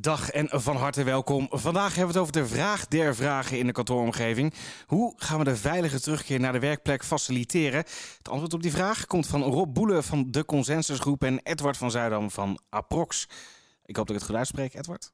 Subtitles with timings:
[0.00, 1.48] Dag en van harte welkom.
[1.50, 4.54] Vandaag hebben we het over de vraag der vragen in de kantooromgeving.
[4.86, 7.78] Hoe gaan we de veilige terugkeer naar de werkplek faciliteren?
[8.18, 11.90] Het antwoord op die vraag komt van Rob Boele van de Consensusgroep en Edward van
[11.90, 13.28] Zuidam van Aprox.
[13.84, 15.12] Ik hoop dat ik het goed uitspreek, Edward.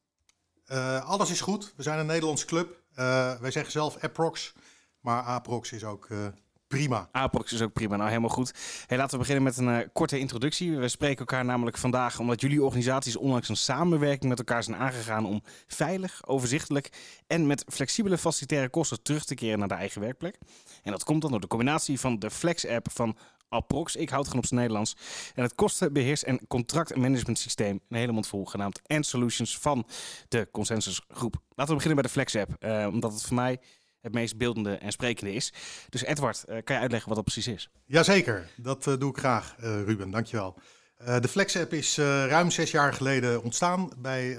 [0.67, 1.73] Uh, alles is goed.
[1.77, 2.83] We zijn een Nederlandse club.
[2.97, 4.53] Uh, wij zeggen zelf Aprox,
[5.01, 6.27] maar Aprox is ook uh,
[6.73, 7.09] prima.
[7.11, 7.97] Aprox is ook prima.
[7.97, 8.53] Nou, helemaal goed.
[8.87, 10.77] Hey, laten we beginnen met een uh, korte introductie.
[10.77, 15.27] We spreken elkaar namelijk vandaag omdat jullie organisaties onlangs een samenwerking met elkaar zijn aangegaan
[15.27, 16.89] om veilig, overzichtelijk
[17.27, 20.39] en met flexibele facilitaire kosten terug te keren naar de eigen werkplek.
[20.83, 23.17] En dat komt dan door de combinatie van de Flex-app van
[23.49, 24.97] Aprox, ik houd gewoon op zijn Nederlands,
[25.35, 29.87] en het kostenbeheers- en contractmanagementsysteem, een hele mond genaamd End Solutions van
[30.29, 31.35] de Consensusgroep.
[31.49, 33.61] Laten we beginnen bij de Flex-app, uh, omdat het voor mij
[34.03, 35.53] het meest beeldende en sprekende is.
[35.89, 37.71] Dus Edward, uh, kan je uitleggen wat dat precies is?
[37.87, 40.11] Jazeker, dat uh, doe ik graag, uh, Ruben.
[40.11, 40.59] Dankjewel.
[41.01, 44.39] Uh, de Flex-app is ruim zes jaar geleden ontstaan bij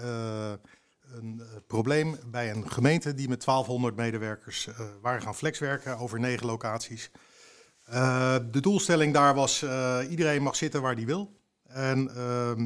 [1.13, 4.67] een probleem bij een gemeente die met 1200 medewerkers
[5.01, 7.11] waren gaan flexwerken over negen locaties.
[8.51, 9.65] de doelstelling daar was,
[10.09, 11.39] iedereen mag zitten waar hij wil.
[11.63, 12.11] En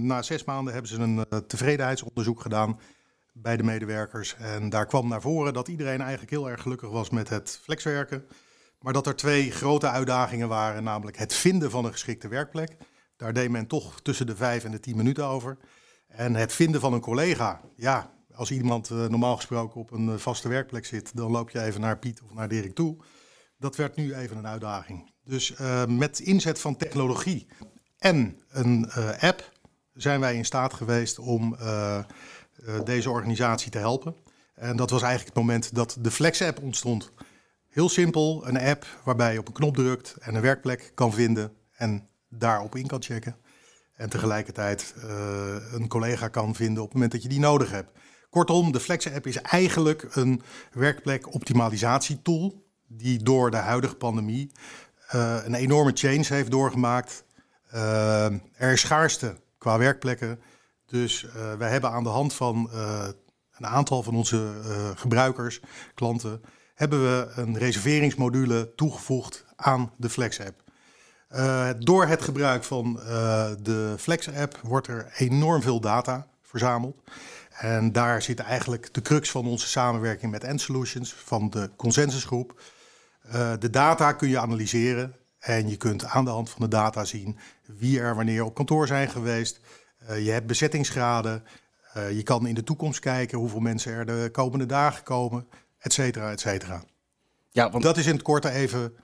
[0.07, 2.79] na zes maanden hebben ze een tevredenheidsonderzoek gedaan
[3.41, 4.35] bij de medewerkers.
[4.35, 8.25] En daar kwam naar voren dat iedereen eigenlijk heel erg gelukkig was met het flexwerken.
[8.79, 12.77] Maar dat er twee grote uitdagingen waren, namelijk het vinden van een geschikte werkplek.
[13.15, 15.57] Daar deed men toch tussen de vijf en de tien minuten over.
[16.07, 17.61] En het vinden van een collega.
[17.75, 21.81] Ja, als iemand uh, normaal gesproken op een vaste werkplek zit, dan loop je even
[21.81, 22.97] naar Piet of naar Dirk toe.
[23.57, 25.11] Dat werd nu even een uitdaging.
[25.23, 27.47] Dus uh, met inzet van technologie
[27.97, 29.51] en een app
[29.93, 31.57] zijn wij in staat geweest om
[32.83, 34.15] deze organisatie te helpen.
[34.55, 37.11] En dat was eigenlijk het moment dat de Flex-app ontstond.
[37.67, 41.51] Heel simpel, een app waarbij je op een knop drukt en een werkplek kan vinden
[41.71, 43.35] en daarop in kan checken.
[43.95, 47.91] En tegelijkertijd uh, een collega kan vinden op het moment dat je die nodig hebt.
[48.29, 50.41] Kortom, de Flex-app is eigenlijk een
[50.71, 54.51] werkplek-optimalisatietool die door de huidige pandemie
[55.15, 57.25] uh, een enorme change heeft doorgemaakt.
[58.57, 60.39] Er is schaarste qua werkplekken.
[60.87, 63.07] Dus uh, wij hebben aan de hand van uh,
[63.57, 65.59] een aantal van onze uh, gebruikers,
[65.93, 66.41] klanten,
[66.75, 70.63] hebben we een reserveringsmodule toegevoegd aan de Flex-app.
[71.79, 72.93] door het gebruik van
[73.61, 77.01] de Flex-app wordt er enorm veel data verzameld.
[77.49, 82.61] En daar zit eigenlijk de crux van onze samenwerking met End Solutions van de consensusgroep.
[83.59, 87.37] de data kun je analyseren en je kunt aan de hand van de data zien
[87.65, 89.59] wie er wanneer op kantoor zijn geweest,
[90.07, 91.43] je hebt bezettingsgraden.
[91.97, 95.47] Uh, je kan in de toekomst kijken hoeveel mensen er de komende dagen komen,
[95.77, 96.83] et cetera, et cetera.
[97.51, 98.95] Ja, want dat is in het korte even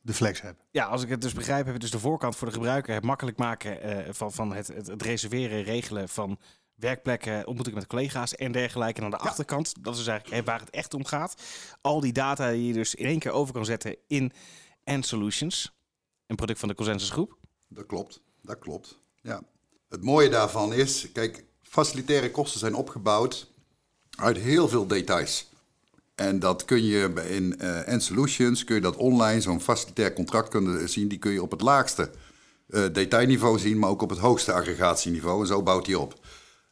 [0.00, 0.64] de flex hebben.
[0.70, 3.04] Ja, als ik het dus begrijp, heb je dus de voorkant voor de gebruiker het
[3.04, 6.38] makkelijk maken uh, van, van het, het, het, reserveren, regelen van
[6.74, 8.98] werkplekken, ontmoeting met collega's en dergelijke.
[8.98, 9.28] En aan de ja.
[9.28, 11.42] achterkant, dat is dus eigenlijk waar het echt om gaat.
[11.80, 14.32] Al die data die je dus in één keer over kan zetten in
[14.84, 15.76] End Solutions,
[16.26, 17.38] een product van de Consensusgroep.
[17.68, 18.98] Dat klopt, dat klopt.
[19.22, 19.42] Ja.
[19.90, 23.50] Het mooie daarvan is, kijk, facilitaire kosten zijn opgebouwd
[24.10, 25.48] uit heel veel details.
[26.14, 30.48] En dat kun je in uh, End Solutions, kun je dat online, zo'n facilitair contract
[30.48, 32.10] kunnen zien, die kun je op het laagste
[32.68, 35.40] uh, detailniveau zien, maar ook op het hoogste aggregatieniveau.
[35.40, 36.14] En zo bouwt hij op.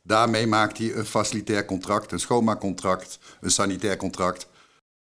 [0.03, 4.47] Daarmee maakt hij een facilitair contract, een schoonmaakcontract, een sanitair contract.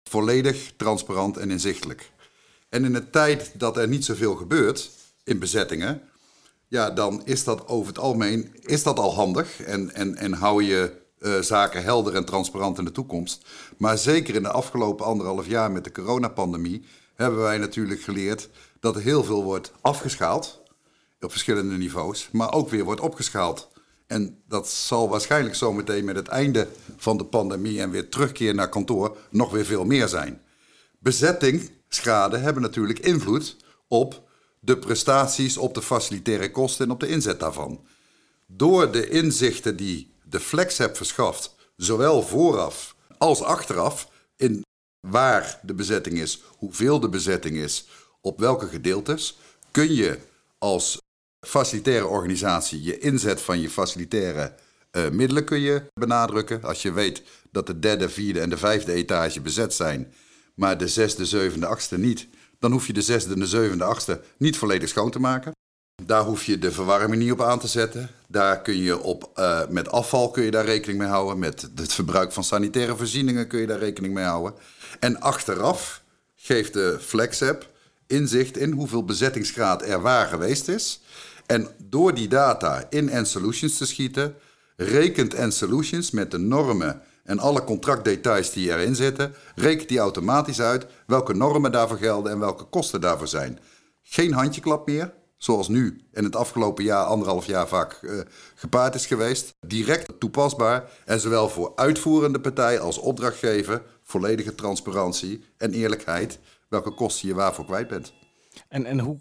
[0.04, 2.12] Volledig transparant en inzichtelijk.
[2.70, 4.92] En in een tijd dat er niet zoveel gebeurt
[5.24, 6.09] in bezettingen,
[6.69, 10.63] ja, dan is dat over het algemeen is dat al handig en, en, en hou
[10.63, 13.46] je uh, zaken helder en transparant in de toekomst.
[13.78, 16.85] Maar zeker in de afgelopen anderhalf jaar met de coronapandemie
[17.16, 20.62] hebben wij natuurlijk geleerd dat er heel veel wordt afgeschaald
[21.19, 23.69] op verschillende niveaus, maar ook weer wordt opgeschaald.
[24.08, 28.69] En dat zal waarschijnlijk zometeen met het einde van de pandemie en weer terugkeer naar
[28.69, 30.41] kantoor nog weer veel meer zijn.
[31.00, 33.56] Bezettingsschade hebben natuurlijk invloed
[33.88, 34.28] op
[34.59, 37.86] de prestaties op de facilitaire kosten en op de inzet daarvan.
[38.47, 44.66] Door de inzichten die de Flex hebt verschaft, zowel vooraf als achteraf, in
[45.08, 47.88] waar de bezetting is, hoeveel de bezetting is,
[48.22, 49.38] op welke gedeeltes,
[49.72, 50.20] kun je
[50.58, 50.97] als
[51.47, 54.53] facilitaire organisatie je inzet van je facilitaire
[54.91, 56.64] uh, middelen kun je benadrukken.
[56.64, 60.14] Als je weet dat de derde, vierde en de vijfde etage bezet zijn,
[60.56, 62.28] maar de zesde, zevende, achtste niet,
[62.59, 65.52] dan hoef je de zesde, de zevende, achtste niet volledig schoon te maken.
[66.06, 68.09] Daar hoef je de verwarming niet op aan te zetten.
[68.28, 71.40] Daar kun je op, uh, met afval kun je daar rekening mee houden.
[71.40, 74.53] Met het verbruik van sanitaire voorzieningen kun je daar rekening mee houden.
[75.00, 76.02] En achteraf
[76.35, 77.70] geeft de FlexApp
[78.08, 81.02] inzicht in hoeveel bezettingsgraad er waar geweest is.
[81.46, 84.35] En door die data in End Solutions te schieten,
[84.76, 90.61] rekent en solutions met de normen en alle contractdetails die erin zitten, rekent die automatisch
[90.61, 93.59] uit welke normen daarvoor gelden en welke kosten daarvoor zijn.
[94.02, 98.22] Geen handjeklap meer, zoals nu en het afgelopen jaar, anderhalf jaar vaak uh,
[98.55, 99.55] gepaard is geweest.
[99.67, 106.40] Direct toepasbaar en zowel voor uitvoerende partij als opdrachtgever volledige transparantie en eerlijkheid
[106.70, 108.14] welke kosten je waarvoor kwijt bent.
[108.67, 109.20] En, en hoe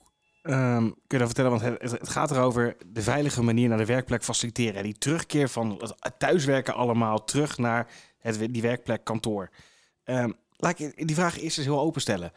[0.49, 4.25] um, kun je vertellen, want het, het, gaat erover de veilige manier naar de werkplek
[4.25, 4.83] faciliteren.
[4.83, 9.50] Die terugkeer van het thuiswerken allemaal terug naar het, die werkplek kantoor.
[10.05, 12.33] Um, laat ik die vraag eerst eens heel openstellen.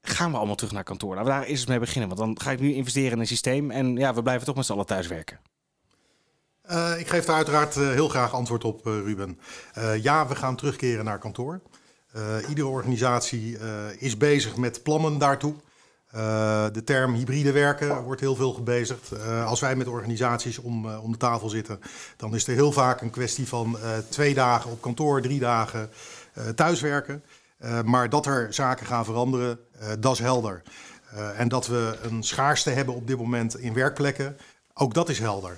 [0.00, 1.14] Gaan we allemaal terug naar kantoor?
[1.14, 2.08] Laten we daar eerst eens mee beginnen.
[2.08, 4.66] Want dan ga ik nu investeren in een systeem en ja, we blijven toch met
[4.66, 5.40] z'n allen thuiswerken.
[6.70, 9.38] Uh, ik geef daar uiteraard uh, heel graag antwoord op, uh, Ruben.
[10.02, 11.60] ja, we gaan terugkeren naar kantoor.
[12.48, 13.58] iedere organisatie
[13.98, 15.54] is bezig met plannen daartoe.
[16.14, 19.12] Uh, de term hybride werken wordt heel veel gebezigd.
[19.12, 21.80] Uh, als wij met organisaties om, uh, om de tafel zitten,
[22.16, 23.76] dan is er heel vaak een kwestie van
[24.08, 25.90] twee dagen op kantoor, drie dagen
[26.54, 27.22] thuiswerken.
[27.84, 29.58] maar dat er zaken gaan veranderen,
[29.98, 30.62] dat is helder.
[31.36, 34.36] en dat we een schaarste hebben op dit moment in werkplekken,
[34.74, 35.56] ook dat is helder.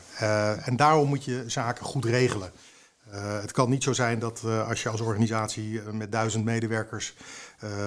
[0.65, 2.51] en daarom moet je zaken goed regelen.
[3.41, 7.15] Het kan niet zo zijn dat als je als organisatie met duizend medewerkers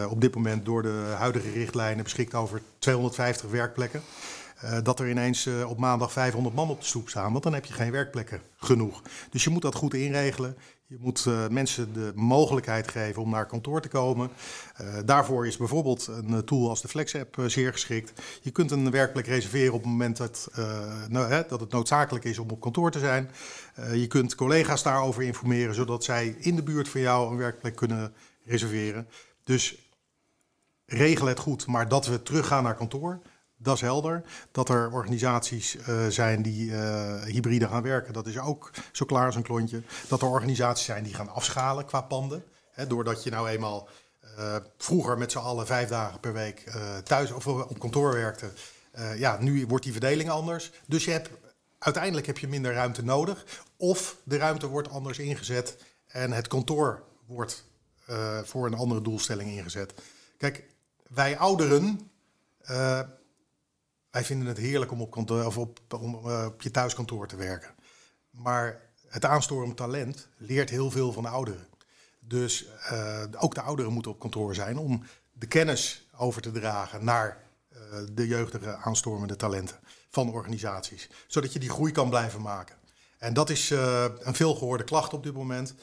[0.09, 4.01] op dit moment door de huidige richtlijnen beschikt over 250 werkplekken.
[4.63, 7.53] Uh, dat er ineens uh, op maandag 500 man op de stoep staan, want dan
[7.53, 9.01] heb je geen werkplekken genoeg.
[9.29, 10.57] Dus je moet dat goed inregelen.
[10.89, 14.29] Je moet mensen de mogelijkheid geven om naar kantoor te komen.
[15.05, 18.21] daarvoor is bijvoorbeeld een tool als de Flex-app zeer geschikt.
[18.41, 20.47] Je kunt een werkplek reserveren op het moment dat,
[21.09, 23.31] nou, hè, dat het noodzakelijk is om op kantoor te zijn.
[23.93, 28.13] je kunt collega's daarover informeren, zodat zij in de buurt van jou een werkplek kunnen
[28.45, 29.07] reserveren.
[29.47, 29.75] Dus
[30.85, 33.21] regel het goed, maar dat we teruggaan naar kantoor,
[33.57, 34.23] dat is helder.
[34.51, 39.25] Dat er organisaties uh, zijn die uh, hybride gaan werken, dat is ook zo klaar
[39.25, 39.81] als een klontje.
[40.07, 42.43] Dat er organisaties zijn die gaan afschalen qua panden.
[42.71, 43.89] Hè, doordat je nou eenmaal
[44.39, 46.71] uh, vroeger met z'n allen vijf dagen per week
[47.03, 48.51] thuis of op kantoor werkte.
[49.15, 50.71] ja, nu wordt die verdeling anders.
[50.85, 51.29] Dus je hebt,
[51.79, 53.45] uiteindelijk heb je minder ruimte nodig.
[53.77, 55.77] Of de ruimte wordt anders ingezet
[56.07, 57.65] en het kantoor wordt
[58.09, 59.93] uh, voor een andere doelstelling ingezet.
[60.37, 60.63] Kijk,
[61.07, 62.11] wij ouderen,
[62.61, 63.01] uh,
[64.11, 67.75] wij vinden het heerlijk om op, kantoor, of op, uh, op je thuiskantoor te werken.
[68.29, 71.67] Maar het aanstormend talent leert heel veel van de ouderen.
[72.19, 72.65] Dus
[73.37, 77.43] ook de ouderen moeten op kantoor zijn om de kennis over te dragen naar
[78.11, 79.79] de jeugdige aanstormende talenten
[80.09, 81.09] van organisaties.
[81.27, 82.75] Zodat je die groei kan blijven maken.
[83.17, 85.73] En dat is een veelgehoorde klacht op dit moment.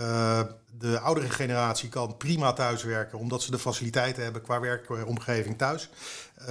[0.00, 0.40] Uh,
[0.78, 5.88] de oudere generatie kan prima thuiswerken, omdat ze de faciliteiten hebben qua werkomgeving thuis.
[6.40, 6.46] Uh,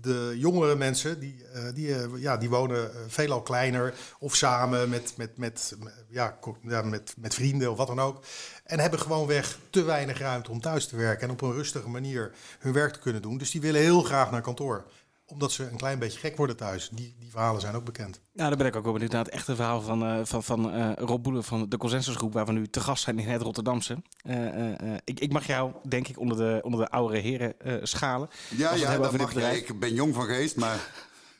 [0.00, 5.36] de jongere mensen, die, uh, die, ja, die wonen veelal kleiner of samen met, met,
[5.36, 5.76] met,
[6.08, 6.38] ja,
[6.82, 8.24] met, met vrienden of wat dan ook.
[8.64, 12.32] En hebben gewoonweg te weinig ruimte om thuis te werken en op een rustige manier
[12.58, 13.38] hun werk te kunnen doen.
[13.38, 14.84] Dus die willen heel graag naar kantoor
[15.26, 16.88] omdat ze een klein beetje gek worden thuis.
[16.92, 18.20] Die, die verhalen zijn ook bekend.
[18.32, 20.74] Nou, daar ben ik ook wel benieuwd naar het echte verhaal van, uh, van, van
[20.74, 24.02] uh, Rob Boelen van de Consensusgroep, waar we nu te gast zijn in het Rotterdamse.
[24.26, 24.72] Uh,
[25.04, 28.28] ik, ik, mag jou, denk ik, onder de, onder de oudere heren schalen.
[28.56, 29.56] Ja, ja dat mag jij.
[29.56, 30.90] Ik ben jong van geest, maar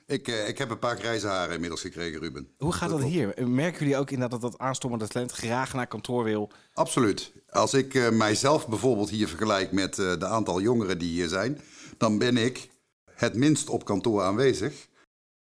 [0.06, 2.48] ik, ik heb een paar grijze haren inmiddels gekregen, Ruben.
[2.58, 3.48] Hoe gaat dat, dat hier?
[3.48, 6.50] Merken jullie ook inderdaad dat dat aanstormende talent graag naar kantoor wil?
[6.72, 7.32] Absoluut.
[7.48, 11.60] Als ik mijzelf bijvoorbeeld hier vergelijk met de aantal jongeren die hier zijn,
[11.98, 12.72] dan ben ik
[13.14, 14.88] het minst op kantoor aanwezig.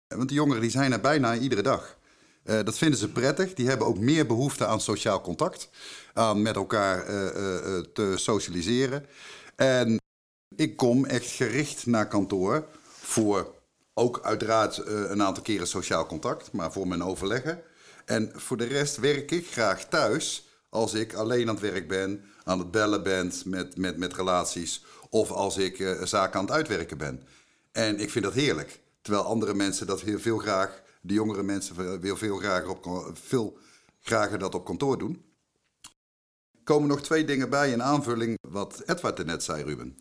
[0.07, 1.99] Want de jongeren die zijn er bijna iedere dag.
[2.45, 3.55] Uh, dat vinden ze prettig.
[3.55, 5.69] Die hebben ook meer behoefte aan sociaal contact.
[6.13, 9.07] Aan met elkaar uh, uh, te socialiseren.
[9.57, 9.99] En
[10.57, 12.67] ik kom echt gericht naar kantoor
[13.01, 13.55] voor
[13.95, 17.63] ook uiteraard een aantal keren sociaal contact, maar voor mijn overleggen.
[18.05, 22.25] En voor de rest werk ik graag thuis als ik alleen aan het werk ben,
[22.45, 26.99] aan het bellen ben met, met, met relaties of als ik zaken aan het uitwerken
[26.99, 27.23] ben.
[27.73, 28.81] En ik vind dat heerlijk.
[29.03, 33.59] Terwijl andere mensen dat heel veel graag, de jongere mensen wil veel graag op, veel
[34.01, 35.25] graag dat op kantoor doen.
[36.53, 39.97] Er komen nog twee dingen bij in aanvulling wat Edward net zei, Ruben.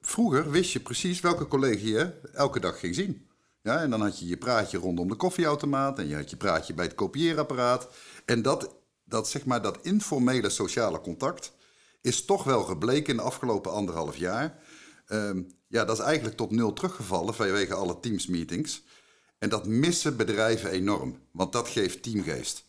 [0.00, 3.28] Vroeger wist je precies welke collega je elke dag ging zien.
[3.62, 6.74] Ja, en dan had je je praatje rondom de koffieautomaat en je had je praatje
[6.74, 7.88] bij het kopieerapparaat.
[8.24, 8.74] En dat,
[9.04, 11.52] dat, zeg maar, dat informele sociale contact
[12.00, 14.58] is toch wel gebleken in de afgelopen anderhalf jaar.
[15.08, 18.82] Um, ja, dat is eigenlijk tot nul teruggevallen vanwege alle Teams-meetings.
[19.38, 22.64] En dat missen bedrijven enorm, want dat geeft teamgeest.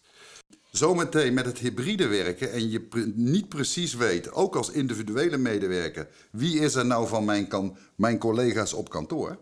[0.72, 6.60] Zometeen met het hybride werken en je niet precies weet, ook als individuele medewerker, wie
[6.60, 9.40] is er nou van mijn, kan, mijn collega's op kantoor?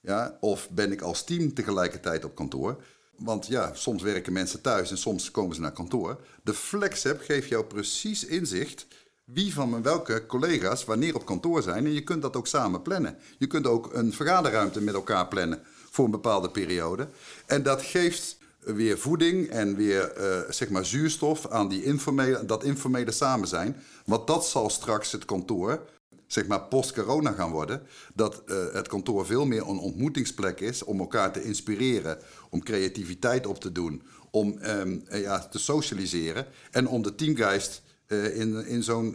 [0.00, 2.82] Ja, of ben ik als team tegelijkertijd op kantoor?
[3.24, 6.20] want ja, soms werken mensen thuis en soms komen ze naar kantoor.
[6.42, 8.86] De FlexApp geeft jou precies inzicht
[9.24, 11.86] wie van welke collega's wanneer op kantoor zijn.
[11.86, 13.18] En je kunt dat ook samen plannen.
[13.38, 17.08] Je kunt ook een vergaderruimte met elkaar plannen voor een bepaalde periode.
[17.46, 22.64] En dat geeft weer voeding en weer uh, zeg maar zuurstof aan die informele, dat
[22.64, 23.76] informele samen zijn.
[24.04, 25.80] Want dat zal straks het kantoor,
[26.26, 27.82] zeg maar post-corona gaan worden.
[28.14, 32.18] Dat uh, het kantoor veel meer een ontmoetingsplek is om elkaar te inspireren,
[32.50, 37.81] om creativiteit op te doen, om um, ja, te socialiseren en om de teamgeist
[38.12, 38.66] in,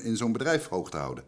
[0.01, 1.23] in zo'n bedrijf hoog te houden.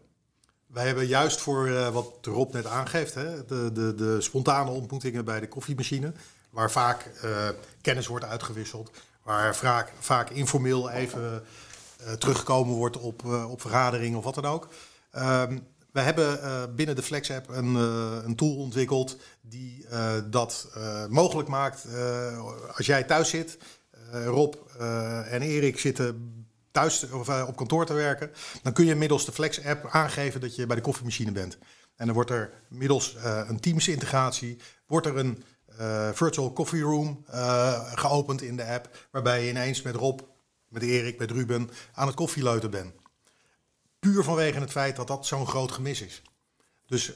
[0.66, 5.24] Wij hebben juist voor uh, wat Rob net aangeeft, hè, de, de, de spontane ontmoetingen
[5.24, 6.12] bij de koffiemachine,
[6.50, 7.48] waar vaak uh,
[7.80, 8.90] kennis wordt uitgewisseld,
[9.22, 9.56] waar
[10.00, 11.42] vaak, informeel even
[12.18, 14.68] teruggekomen wordt op, op vergaderingen of wat dan ook.
[15.16, 17.74] Um, we hebben binnen de Flex app een,
[18.24, 19.86] een tool ontwikkeld die
[20.30, 20.68] dat
[21.08, 21.86] mogelijk maakt.
[22.76, 23.58] als jij thuis zit,
[24.24, 24.54] Rob
[25.28, 26.39] en Erik zitten
[26.70, 28.30] thuis of uh, op kantoor te werken,
[28.62, 31.58] dan kun je middels de Flex-app aangeven dat je bij de koffiemachine bent.
[31.96, 35.44] En dan wordt er middels uh, een Teams-integratie, wordt er een
[35.80, 37.24] uh, virtual coffee room
[37.94, 40.20] geopend in de app, waarbij je ineens met Rob,
[40.68, 42.94] met Erik, met Ruben aan het koffieleuten bent.
[43.98, 46.22] Puur vanwege het feit dat dat zo'n groot gemis is.
[46.86, 47.12] Dus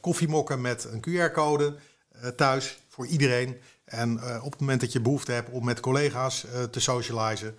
[0.00, 1.76] koffiemokken met een QR-code
[2.36, 3.60] thuis voor iedereen.
[3.84, 7.58] En op het moment dat je behoefte hebt om met collega's te socializen,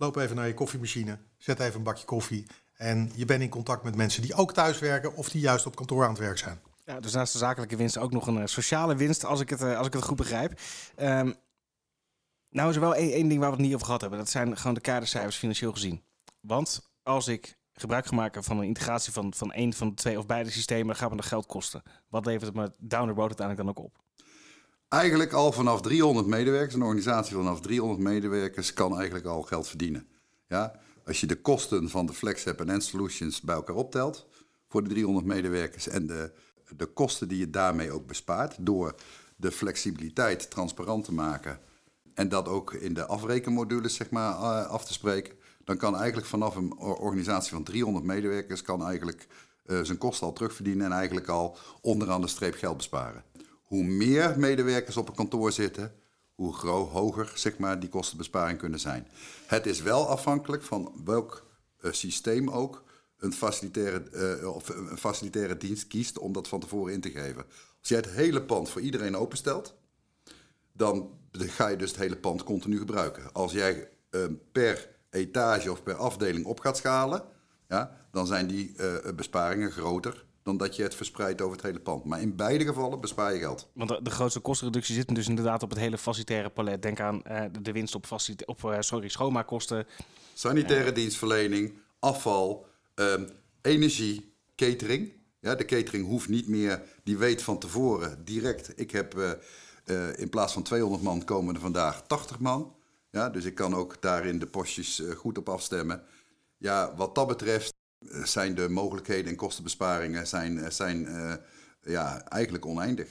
[0.00, 2.46] Loop even naar je koffiemachine, zet even een bakje koffie.
[2.74, 5.76] En je bent in contact met mensen die ook thuis werken of die juist op
[5.76, 6.60] kantoor aan het werk zijn.
[6.84, 9.60] Ja, dus naast de zakelijke winst ook nog een uh, sociale winst, als ik het,
[9.60, 10.60] uh, als ik het goed begrijp.
[10.96, 11.34] Um,
[12.50, 14.18] nou is er wel één, ding waar we het niet over gehad hebben.
[14.18, 16.02] Dat zijn gewoon de kadercijfers financieel gezien.
[16.40, 20.18] Want als ik gebruik ga maken van een integratie van, van één van de twee
[20.18, 21.82] of beide systemen, gaat me dat geld kosten.
[22.08, 23.98] Wat levert het me down the uiteindelijk dan ook op?
[24.88, 30.06] Eigenlijk al vanaf 300 medewerkers, een organisatie vanaf 300 medewerkers kan eigenlijk al geld verdienen.
[30.46, 30.80] Ja?
[31.06, 34.26] Als je de kosten van de FlexApp en Solutions bij elkaar optelt
[34.68, 36.32] voor de 300 medewerkers en de,
[36.76, 38.94] de kosten die je daarmee ook bespaart door
[39.36, 41.60] de flexibiliteit transparant te maken
[42.14, 46.26] en dat ook in de afrekenmodules zeg maar, uh, af te spreken, dan kan eigenlijk
[46.26, 49.26] vanaf een organisatie van 300 medewerkers kan eigenlijk
[49.66, 53.24] uh, zijn kosten al terugverdienen en eigenlijk al onderaan de streep geld besparen
[53.68, 55.94] hoe meer medewerkers op een kantoor zitten,
[56.34, 59.08] hoe hoger zeg maar, die kostenbesparing kunnen zijn.
[59.46, 61.46] Het is wel afhankelijk van welk
[61.80, 62.84] uh, systeem ook
[63.18, 67.44] een facilitaire, uh, of een facilitaire dienst kiest om dat van tevoren in te geven.
[67.80, 69.74] Als jij het hele pand voor iedereen openstelt,
[70.72, 73.32] dan ga je dus het hele pand continu gebruiken.
[73.32, 73.90] Als jij
[74.52, 77.24] per etage of per afdeling op gaat schalen,
[77.68, 78.74] ja, dan zijn die
[79.14, 82.04] besparingen groter dan dat je het verspreidt over het hele pand.
[82.04, 83.68] Maar in beide gevallen bespaar je geld.
[83.72, 86.82] Want de, de grootste kostenreductie zit dus inderdaad op het hele facilitaire palet.
[86.82, 88.06] Denk aan uh, de winst op,
[88.44, 89.86] op uh, sorry, schoonmaakkosten.
[90.34, 93.28] Sanitaire dienstverlening, afval, ehm,
[93.62, 95.12] energie, catering.
[95.40, 98.72] Ja, de catering hoeft niet meer, die weet van tevoren direct.
[98.76, 99.14] Ik heb
[99.84, 102.74] eh, in plaats van 200 man komen er vandaag 80 man.
[103.10, 106.02] Ja, dus ik kan ook daarin de postjes goed op afstemmen.
[106.58, 107.77] Ja, wat dat betreft eh,
[108.22, 111.34] zijn de mogelijkheden en kostenbesparingen zijn, eh, zijn uh,
[111.82, 113.08] ja, eigenlijk oneindig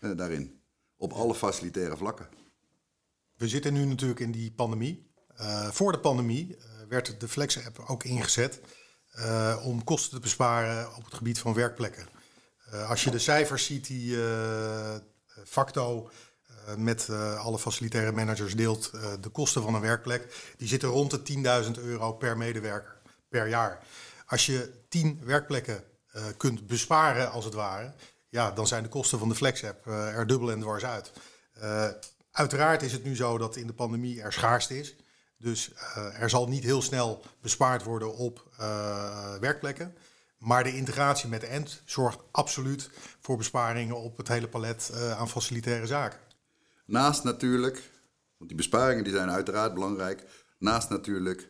[0.00, 0.60] uh, daarin.
[0.96, 2.28] Op alle facilitaire vlakken.
[3.36, 5.08] We zitten nu natuurlijk in die pandemie.
[5.70, 6.56] Voor de pandemie
[6.88, 8.60] werd de Flex-app ook ingezet
[9.62, 12.06] om kosten te besparen op het gebied van werkplekken.
[12.88, 14.16] als je de cijfers ziet die
[15.44, 16.10] Facto
[16.76, 21.84] met alle facilitaire managers deelt, de kosten van een werkplek, die zitten rond de 10.000
[21.84, 23.82] euro per medewerker per jaar.
[24.30, 25.84] Als je tien werkplekken
[26.16, 27.92] uh, kunt besparen, als het ware,
[28.28, 31.12] ja, dan zijn de kosten van de Flex-app uh, er dubbel en dwars uit.
[31.62, 31.88] Uh,
[32.30, 34.96] uiteraard is het nu zo dat in de pandemie er schaarste is.
[35.38, 38.48] Dus er zal niet heel snel bespaard worden op
[39.40, 39.94] werkplekken.
[40.38, 45.86] Maar de integratie met END zorgt absoluut voor besparingen op het hele palet aan facilitaire
[45.86, 46.18] zaken.
[46.86, 47.90] Naast natuurlijk,
[48.36, 50.24] want die besparingen die zijn uiteraard belangrijk,
[50.58, 51.48] naast natuurlijk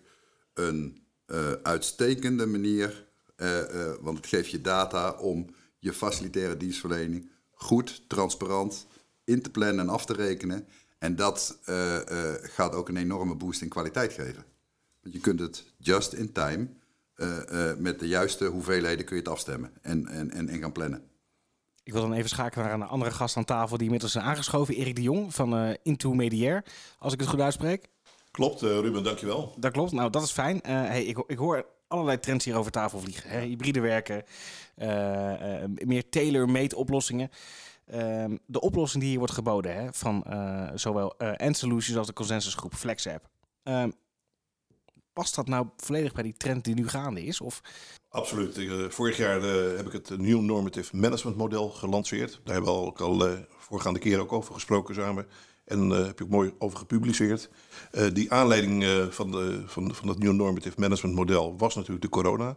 [0.54, 3.06] een uh, uitstekende manier,
[3.36, 5.46] uh, uh, want het geeft je data om
[5.78, 8.86] je facilitaire dienstverlening goed, transparant
[9.24, 10.66] in te plannen en af te rekenen.
[10.98, 11.58] En dat
[12.42, 14.44] gaat ook een enorme boost in kwaliteit geven.
[15.02, 16.68] Want je kunt het just in time,
[17.78, 21.02] met de juiste hoeveelheden kun je het afstemmen en, en, en, en gaan plannen.
[21.82, 24.74] Ik wil dan even schakelen naar een andere gast aan tafel die inmiddels is aangeschoven.
[24.74, 26.64] Erik de Jong van Into Mediair,
[26.98, 27.88] als ik het goed uitspreek.
[28.40, 29.54] Klopt, uh, Ruben, dankjewel.
[29.56, 29.92] Dat klopt.
[29.92, 30.56] Nou, dat is fijn.
[30.56, 33.30] Uh, hey, ik, ik, hoor allerlei trends hier over tafel vliegen.
[33.30, 33.40] Hè?
[33.40, 34.24] Hybride werken,
[34.78, 37.30] uh, meer tailor-made oplossingen.
[37.86, 40.24] Ehm, de oplossing die hier wordt geboden hè, van
[40.74, 43.28] zowel End Solutions als de consensusgroep FlexApp.
[43.62, 43.92] Um,
[45.12, 47.40] past dat nou volledig bij die trend die nu gaande is?
[47.40, 47.60] Of?
[48.08, 48.58] Absoluut.
[48.88, 49.42] vorig jaar
[49.76, 52.40] heb ik het New Normative Management Model gelanceerd.
[52.44, 55.26] Daar hebben we ook al voorgaande keer ook over gesproken samen.
[55.70, 57.48] En daar heb je ook mooi over gepubliceerd.
[58.12, 62.56] die aanleiding van, de, van, van het New Normative Management Model was natuurlijk de corona.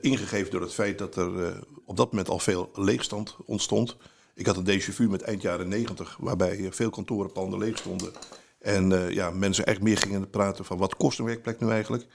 [0.00, 3.96] Ingegeven door het feit dat er op dat moment al veel leegstand ontstond.
[4.34, 8.12] Ik had een déjà vu met eind jaren 90, waarbij veel kantorenpanden leeg stonden.
[8.58, 12.06] En ja, mensen echt meer gingen praten van wat kost een werkplek nu eigenlijk.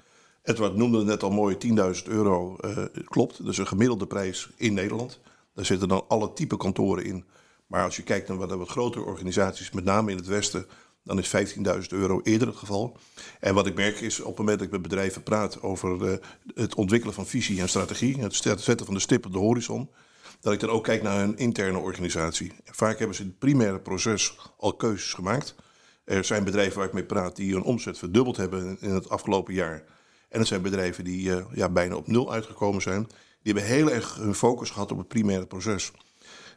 [0.44, 1.58] Edward noemde net al mooi
[2.02, 2.56] 10.000 euro.
[3.04, 5.20] klopt, dus een gemiddelde prijs in Nederland.
[5.54, 7.26] Daar zitten dan alle type kantoren in.
[7.70, 10.66] Maar als je kijkt naar wat, wat grotere organisaties, met name in het Westen,
[11.04, 12.98] dan is 15.000 euro eerder het geval.
[13.40, 16.18] En wat ik merk is op het moment dat ik met bedrijven praat over uh,
[16.54, 19.90] het ontwikkelen van visie en strategie, het zetten van de stip op de horizon,
[20.40, 22.54] dat ik dan ook kijk naar hun interne organisatie.
[22.66, 25.56] Vaak hebben ze in het primaire proces al keuzes gemaakt.
[26.04, 29.54] Er zijn bedrijven waar ik mee praat die hun omzet verdubbeld hebben in het afgelopen
[29.54, 29.84] jaar.
[30.30, 33.08] En er zijn bedrijven die uh, ja, bijna op nul uitgekomen zijn.
[33.42, 35.92] Die hebben heel erg hun focus gehad op het primaire proces.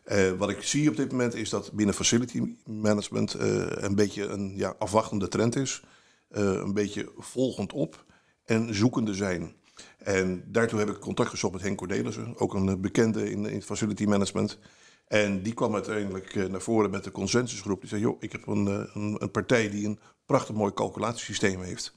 [0.05, 4.25] Uh, wat ik zie op dit moment is dat binnen facility management uh, een beetje
[4.25, 5.83] een ja, afwachtende trend is.
[6.31, 8.05] Uh, een beetje volgend op
[8.45, 9.55] en zoekende zijn.
[9.99, 14.05] En daartoe heb ik contact gezocht met Henk Cornelissen, ook een bekende in, in facility
[14.05, 14.59] management.
[15.07, 17.81] En die kwam uiteindelijk naar voren met de consensusgroep.
[17.81, 21.95] Die zei, joh, ik heb een, een, een partij die een prachtig mooi calculatiesysteem heeft.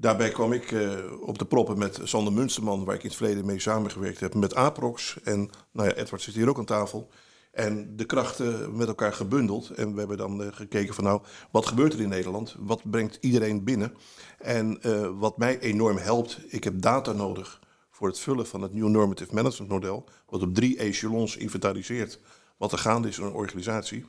[0.00, 3.46] Daarbij kwam ik uh, op de proppen met Sander Munsterman, waar ik in het verleden
[3.46, 5.18] mee samengewerkt heb, met Aprox.
[5.22, 7.10] En nou ja, Edward zit hier ook aan tafel.
[7.52, 9.70] En de krachten met elkaar gebundeld.
[9.70, 12.56] En we hebben dan uh, gekeken van nou, wat gebeurt er in Nederland?
[12.58, 13.94] Wat brengt iedereen binnen?
[14.38, 18.74] En uh, wat mij enorm helpt, ik heb data nodig voor het vullen van het
[18.74, 20.08] New Normative Management model.
[20.26, 22.20] Wat op drie echelons inventariseert
[22.58, 24.04] wat er gaande is in een organisatie.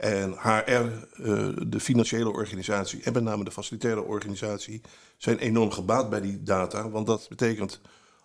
[0.00, 4.80] En HR, uh, de financiële organisatie en met name de facilitaire organisatie
[5.16, 6.90] zijn enorm gebaat bij die data.
[6.90, 7.80] Want dat betekent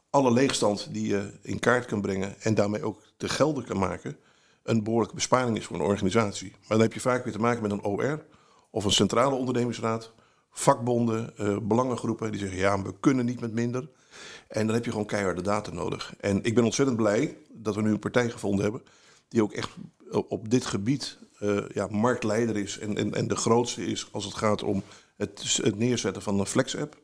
[0.09, 4.17] alle leegstand die je in kaart kan brengen en daarmee ook te gelden kan maken,
[4.63, 6.51] een behoorlijke besparing is voor een organisatie.
[6.51, 8.25] Maar dan heb je vaak weer te maken met een OR
[8.69, 10.13] of een centrale ondernemingsraad,
[10.51, 13.89] vakbonden, uh, belangengroepen die zeggen ja, we kunnen niet met minder.
[14.47, 16.13] En dan heb je gewoon keiharde data nodig.
[16.19, 18.83] En ik ben ontzettend blij dat we nu een partij gevonden hebben
[19.27, 19.69] die ook echt
[20.11, 24.33] op dit gebied uh, ja, marktleider is en, en, en de grootste is als het
[24.33, 24.83] gaat om
[25.17, 27.03] het, het neerzetten van een flex-app.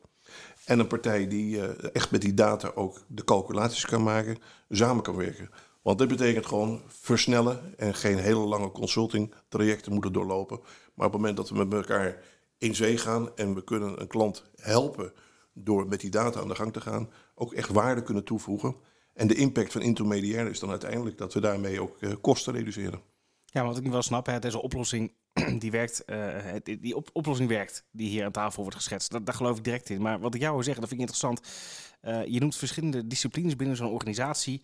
[0.64, 4.38] En een partij die uh, echt met die data ook de calculaties kan maken,
[4.68, 5.50] samen kan werken.
[5.82, 10.60] Want dit betekent gewoon versnellen en geen hele lange consulting trajecten moeten doorlopen.
[10.94, 12.22] Maar op het moment dat we met elkaar
[12.58, 15.12] in zee gaan en we kunnen een klant helpen
[15.52, 18.76] door met die data aan de gang te gaan, ook echt waarde kunnen toevoegen.
[19.14, 23.00] En de impact van intermediair is dan uiteindelijk dat we daarmee ook uh, kosten reduceren.
[23.44, 25.12] Ja, wat ik wel snap, hè, deze oplossing
[25.58, 29.10] die werkt, uh, die op oplossing werkt, die hier aan tafel wordt geschetst.
[29.10, 30.02] Dat, daar geloof ik direct in.
[30.02, 31.48] Maar wat ik jou wil zeggen, dat vind ik interessant.
[32.02, 34.62] Uh, je noemt verschillende disciplines binnen zo'n organisatie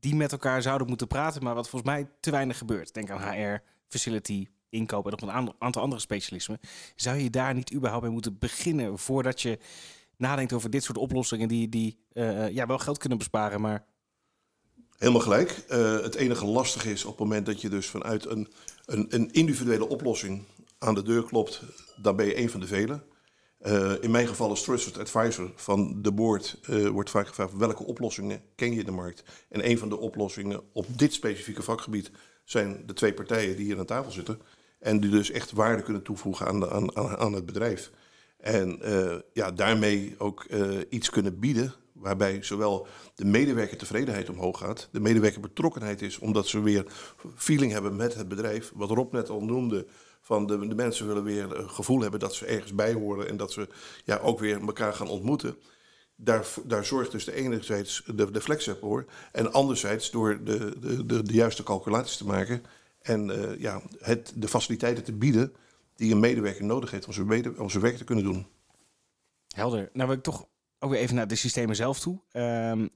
[0.00, 2.94] die met elkaar zouden moeten praten, maar wat volgens mij te weinig gebeurt.
[2.94, 6.60] Denk aan HR, facility, inkoop en nog een aantal andere specialismen.
[6.96, 9.58] Zou je daar niet überhaupt mee moeten beginnen voordat je
[10.18, 11.98] nadenkt over dit soort oplossingen die, die
[12.50, 13.86] ja, wel geld kunnen besparen, maar
[14.98, 15.64] Helemaal gelijk.
[15.70, 18.48] Uh, het enige lastig is op het moment dat je dus vanuit een,
[18.84, 20.44] een, een, individuele oplossing
[20.78, 21.62] aan de deur klopt,
[22.02, 23.02] dan ben je een van de velen.
[23.60, 26.58] Uh, in mijn geval als trusted advisor van de board
[26.92, 29.22] wordt vaak gevraagd welke oplossingen ken je in de markt.
[29.48, 32.10] En een van de oplossingen op dit specifieke vakgebied
[32.44, 34.40] zijn de twee partijen die hier aan tafel zitten.
[34.78, 37.90] En die dus echt waarde kunnen toevoegen aan, de, aan, aan het bedrijf.
[38.38, 38.80] En
[39.32, 40.46] ja, daarmee ook
[40.88, 46.46] iets kunnen bieden waarbij zowel de medewerker tevredenheid omhoog gaat, de medewerker betrokkenheid is, omdat
[46.46, 46.86] ze weer
[47.34, 48.72] feeling hebben met het bedrijf.
[48.74, 49.86] Wat Rob net al noemde,
[50.20, 53.36] van de, de mensen willen weer een gevoel hebben dat ze ergens bij horen en
[53.36, 53.68] dat ze
[54.04, 55.56] ja, ook weer elkaar gaan ontmoeten.
[56.16, 61.06] Daar, daar zorgt dus de enerzijds de, de flex voor en anderzijds door de, de,
[61.06, 62.62] de, de juiste calculaties te maken
[63.00, 65.52] en uh, ja, het, de faciliteiten te bieden
[65.98, 68.46] die een medewerker nodig heeft om zijn, om zijn werk te kunnen doen.
[69.48, 69.90] Helder.
[69.92, 70.46] Nou wil ik toch
[70.78, 72.20] ook weer even naar de systemen zelf toe.
[72.32, 72.90] Um,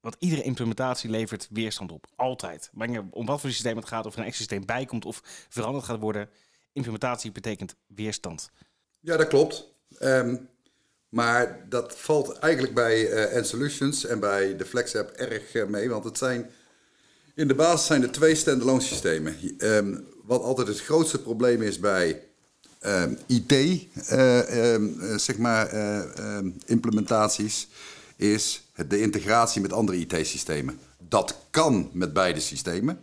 [0.00, 2.06] want iedere implementatie levert weerstand op.
[2.16, 2.70] Altijd.
[2.72, 5.84] Maar om wat voor systeem het gaat, of er een extra systeem bijkomt of veranderd
[5.84, 6.28] gaat worden.
[6.72, 8.50] Implementatie betekent weerstand.
[9.00, 9.74] Ja, dat klopt.
[10.00, 10.48] Um,
[11.08, 15.88] maar dat valt eigenlijk bij uh, N-Solutions en bij de FlexApp erg uh, mee.
[15.88, 16.50] Want het zijn,
[17.34, 19.36] in de basis zijn er twee standalone systemen.
[19.58, 22.28] Um, wat altijd het grootste probleem is bij
[22.86, 23.86] uh, IT, uh,
[24.72, 25.68] uh, zeg maar,
[26.66, 27.68] implementaties,
[28.16, 30.78] is de integratie met andere IT-systemen.
[31.08, 33.00] Dat kan met beide systemen.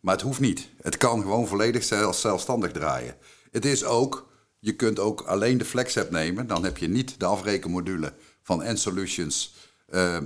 [0.00, 0.68] Maar het hoeft niet.
[0.82, 3.16] Het kan gewoon volledig zelf, zelfstandig draaien.
[3.50, 6.46] Het is ook, je kunt ook alleen de FlexApp nemen.
[6.46, 8.12] Dan heb je niet de afrekenmodule
[8.42, 9.54] van N-Solutions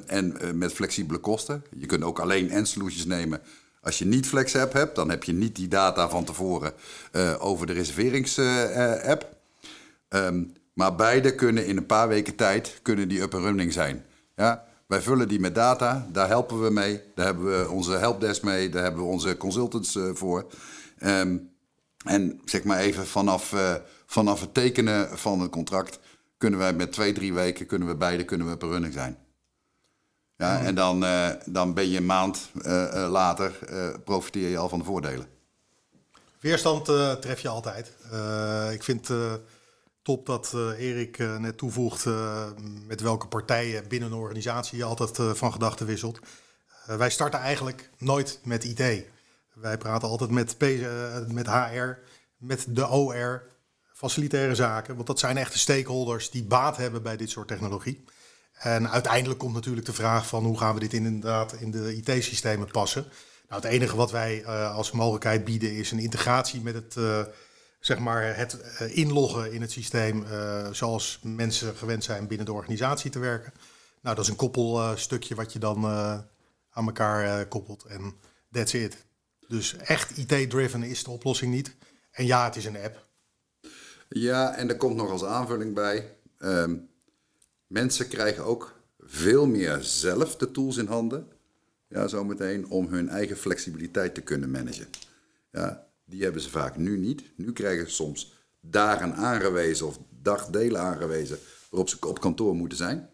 [0.07, 1.65] en met flexibele kosten.
[1.79, 3.41] Je kunt ook alleen N-Solutions nemen
[3.87, 4.95] als je niet FlexApp hebt.
[4.97, 6.73] Dan heb je niet die data van tevoren
[7.13, 9.37] uh, over de reserveringsapp.
[10.09, 14.05] Um, maar beide kunnen in een paar weken tijd kunnen die up and running zijn.
[14.35, 17.03] Ja, wij vullen die met data, daar helpen we mee.
[17.15, 20.47] Daar hebben we onze helpdesk mee, daar hebben we onze consultants uh, voor.
[21.05, 21.51] Um,
[22.05, 23.75] en zeg maar even vanaf, uh,
[24.07, 25.99] vanaf het tekenen van het contract
[26.39, 29.26] kunnen wij met twee, drie weken kunnen we beide kunnen we up and running zijn.
[30.37, 32.51] Ja, en dan, uh, dan ben je een maand
[33.09, 33.59] later,
[34.05, 35.27] profiteer je al van de voordelen.
[36.41, 36.85] Weerstand
[37.21, 37.93] tref je altijd.
[38.73, 39.11] ik vind
[40.03, 42.07] top dat Erik net toevoegt
[42.87, 46.19] met welke partijen binnen een organisatie je altijd van gedachten wisselt.
[46.87, 49.05] wij starten eigenlijk nooit met IT.
[49.55, 50.57] Wij praten altijd met,
[51.29, 51.99] met HR,
[52.37, 53.43] met de OR,
[53.93, 54.95] facilitaire zaken.
[54.95, 58.05] Want dat zijn echte stakeholders die baat hebben bij dit soort technologie.
[58.57, 62.71] En uiteindelijk komt natuurlijk de vraag van hoe gaan we dit inderdaad in de IT-systemen
[62.71, 63.07] passen.
[63.49, 66.97] Nou, het enige wat wij als mogelijkheid bieden is een integratie met het
[67.81, 70.25] zeg maar, het uh, inloggen in het systeem
[70.73, 73.53] zoals mensen gewend zijn binnen de organisatie te werken.
[74.01, 75.87] Nou, dat is een koppelstukje wat je dan
[76.71, 78.15] aan elkaar koppelt en
[78.53, 79.05] that's it.
[79.49, 81.77] Dus echt IT-driven is de oplossing niet.
[82.11, 83.07] En ja, het is een app.
[84.09, 86.17] Ja, en er komt nog als aanvulling bij.
[86.39, 86.89] Um,
[87.67, 91.29] mensen krijgen ook veel meer zelf de tools in handen.
[91.89, 94.87] Ja, zometeen om hun eigen flexibiliteit te kunnen managen.
[95.51, 97.23] Ja, die hebben ze vaak nu niet.
[97.37, 101.39] Nu krijgen ze soms dagen aangewezen of dagdelen aangewezen
[101.71, 103.11] waarop ze op kantoor moeten zijn.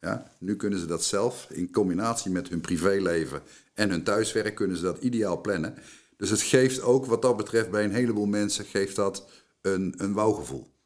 [0.00, 3.42] Ja, nu kunnen ze dat zelf in combinatie met hun privéleven
[3.74, 5.74] en hun thuiswerk kunnen ze dat ideaal plannen.
[6.16, 9.28] Dus het geeft ook wat dat betreft bij een heleboel mensen geeft dat
[9.60, 10.14] een, een.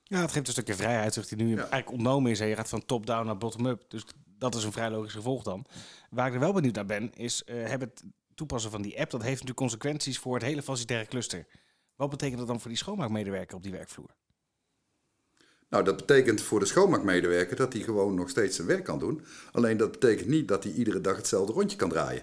[0.09, 1.57] Ja, het geeft een stukje vrijheid, die nu ja.
[1.57, 2.41] eigenlijk ontnomen is.
[2.41, 3.85] En je gaat van top-down naar bottom-up.
[3.89, 4.05] Dus
[4.39, 5.67] dat is een vrij logisch gevolg dan.
[6.11, 9.11] Waar ik er wel benieuwd naar ben, is uh, hebben het toepassen van die app,
[9.11, 11.47] dat heeft natuurlijk consequenties voor het hele facilitaire cluster.
[11.97, 14.11] Wat betekent dat dan voor die schoonmaakmedewerker op die werkvloer?
[15.69, 19.25] Nou, dat betekent voor de schoonmaakmedewerker dat hij gewoon nog steeds zijn werk kan doen.
[19.53, 22.23] Alleen dat betekent niet dat hij iedere dag hetzelfde rondje kan draaien.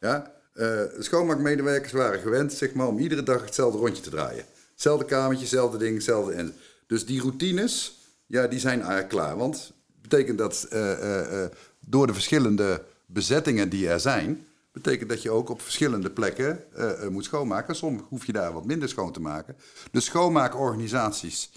[0.00, 0.34] Ja?
[0.54, 4.44] Uh, de schoonmaakmedewerkers waren gewend zeg maar, om iedere dag hetzelfde rondje te draaien.
[4.72, 6.32] Hetzelfde kamertje, hetzelfde ding, hetzelfde.
[6.32, 6.54] En
[6.86, 9.36] dus die routines, ja, die zijn eigenlijk klaar.
[9.36, 9.72] Want
[10.02, 11.44] betekent dat uh, uh,
[11.80, 16.64] door de verschillende bezettingen die er zijn, betekent dat je ook op verschillende plekken
[17.10, 17.76] moet schoonmaken.
[17.76, 19.56] Soms hoef je daar wat minder schoon te maken.
[19.90, 21.50] Dus schoonmaakorganisaties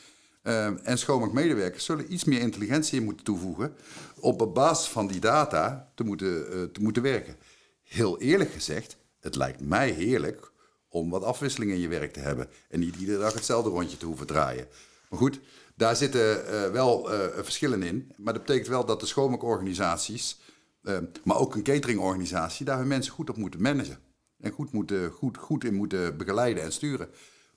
[0.84, 3.76] en schoonmaakmedewerkers zullen iets meer intelligentie in moeten toevoegen.
[4.20, 7.36] op basis van die data te moeten, te moeten werken.
[7.84, 10.52] Heel eerlijk gezegd, het lijkt mij heerlijk
[10.90, 12.48] om wat afwisseling in je werk te hebben.
[12.70, 14.68] En niet iedere dag hetzelfde rondje te hoeven draaien.
[15.10, 15.40] Maar goed,
[15.76, 18.12] daar zitten wel verschillen in.
[18.18, 20.38] Maar dat betekent wel dat de schoonmaakorganisaties
[20.84, 24.00] uh, maar ook een cateringorganisatie, daar hun mensen goed op moeten managen.
[24.40, 27.10] En goed, moeten, goed, goed in moeten begeleiden en sturen.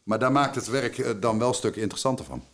[0.05, 2.45] Maar daar maakt het werk dan wel een stuk interessanter van.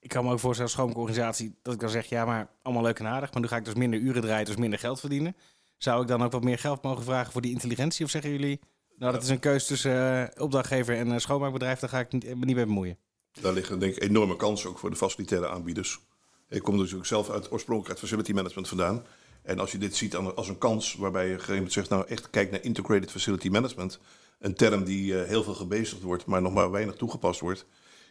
[0.00, 2.98] Ik kan me ook voorstellen als schoonmaakorganisatie dat ik dan zeg, ja, maar allemaal leuk
[2.98, 5.36] en aardig, maar nu ga ik dus minder uren draaien, dus minder geld verdienen.
[5.76, 8.04] Zou ik dan ook wat meer geld mogen vragen voor die intelligentie?
[8.04, 8.60] Of zeggen jullie,
[8.96, 12.56] nou, dat is een keuze tussen opdrachtgever en schoonmaakbedrijf, daar ga ik niet, me niet
[12.56, 12.98] mee bemoeien?
[13.40, 16.00] Daar liggen denk ik enorme kansen ook voor de facilitaire aanbieders.
[16.48, 19.04] Ik kom natuurlijk zelf uit, oorspronkelijk uit facility management vandaan.
[19.42, 22.50] En als je dit ziet als een kans waarbij je gegeven zegt, nou echt kijk
[22.50, 23.98] naar integrated facility management,
[24.38, 27.66] een term die uh, heel veel gebezigd wordt, maar nog maar weinig toegepast wordt,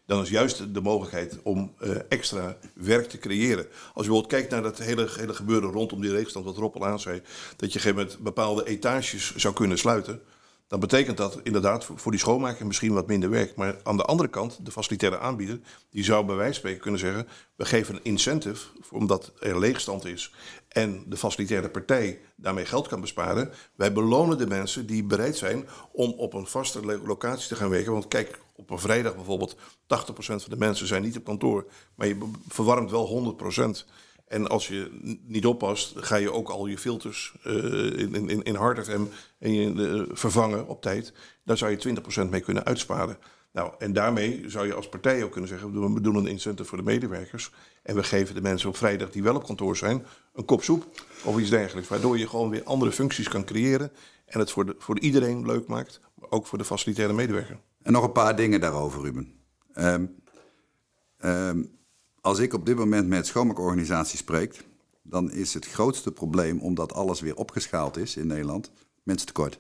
[0.06, 3.66] dan is juist de mogelijkheid om uh, extra werk te creëren.
[3.66, 7.00] Als je bijvoorbeeld kijkt naar dat hele, hele gebeuren rondom die reekstand, wat Roppel aan
[7.00, 7.22] zei,
[7.56, 10.22] dat je op bepaalde etages zou kunnen sluiten
[10.72, 13.56] dan betekent dat inderdaad voor die schoonmaker misschien wat minder werk.
[13.56, 17.00] Maar aan de andere kant, de facilitaire aanbieder, die zou bij wijze van spreken kunnen
[17.00, 20.34] zeggen: we geven een incentive, omdat er leegstand is
[20.68, 23.52] en de facilitaire partij daarmee geld kan besparen.
[23.76, 27.92] Wij belonen de mensen die bereid zijn om op een vaste locatie te gaan werken.
[27.92, 29.58] Want kijk, op een vrijdag bijvoorbeeld, 80%
[30.16, 33.36] van de mensen zijn niet op kantoor, maar je verwarmt wel
[33.86, 33.86] 100%.
[34.32, 34.92] En als je
[35.24, 37.54] niet oppast, ga je ook al je filters uh,
[38.00, 39.02] in, in, in hard FM
[39.40, 41.14] en je, uh, vervangen op tijd.
[41.44, 43.18] Daar zou je 20% mee kunnen uitsparen.
[43.52, 46.78] Nou, en daarmee zou je als partij ook kunnen zeggen: we doen een incentive voor
[46.78, 47.52] de medewerkers.
[47.84, 51.06] En we geven de mensen op vrijdag die wel op kantoor zijn een kop soep
[51.24, 51.90] of iets dergelijks.
[51.90, 53.92] Waardoor je gewoon weer andere functies kan creëren.
[54.26, 57.60] En het voor, de, voor iedereen leuk maakt, maar ook voor de facilitaire medewerker.
[57.82, 59.34] En nog een paar dingen daarover, Ruben.
[59.76, 60.20] Um,
[62.22, 64.64] als ik op dit moment met schoonmaakorganisaties spreek,
[65.02, 68.72] dan is het grootste probleem, omdat alles weer opgeschaald is in Nederland,
[69.04, 69.60] mensen tekort.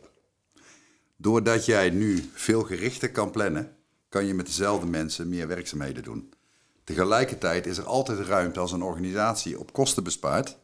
[1.17, 3.75] Doordat jij nu veel gerichter kan plannen,
[4.09, 6.33] kan je met dezelfde mensen meer werkzaamheden doen.
[6.83, 10.57] Tegelijkertijd is er altijd ruimte als een organisatie op kosten bespaart,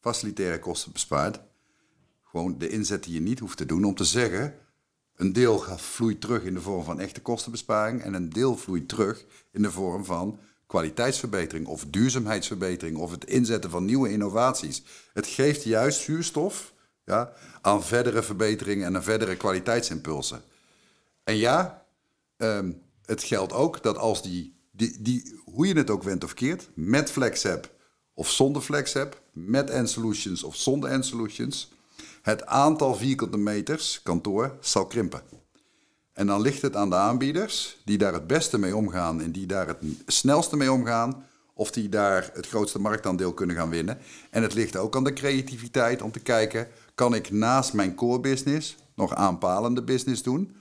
[0.00, 1.40] facilitaire kosten bespaart,
[2.24, 4.54] gewoon de inzet die je niet hoeft te doen om te zeggen,
[5.16, 9.24] een deel vloeit terug in de vorm van echte kostenbesparing en een deel vloeit terug
[9.50, 10.38] in de vorm van
[10.70, 14.82] kwaliteitsverbetering of duurzaamheidsverbetering of het inzetten van nieuwe innovaties.
[15.12, 16.72] Het geeft juist zuurstof
[17.04, 20.42] ja, aan verdere verbeteringen en aan verdere kwaliteitsimpulsen.
[21.24, 21.86] En ja,
[22.36, 22.72] ehm,
[23.04, 26.68] het geldt ook dat als die, die, die, hoe je het ook went of keert,
[26.74, 27.70] met FlexApp
[28.14, 31.72] of zonder FlexApp, met N-Solutions of zonder N-Solutions,
[32.22, 35.39] het aantal vierkante meters kantoor zal krimpen.
[36.12, 39.46] En dan ligt het aan de aanbieders die daar het beste mee omgaan en die
[39.46, 43.98] daar het snelste mee omgaan, of die daar het grootste marktaandeel kunnen gaan winnen.
[44.30, 48.20] En het ligt ook aan de creativiteit om te kijken, kan ik naast mijn core
[48.20, 50.56] business nog aanpalende business doen?